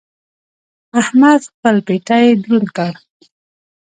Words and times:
احمد 0.99 1.39
خپل 1.49 1.75
پېټی 1.87 2.25
دروند 2.41 2.67
کړ. 2.77 2.93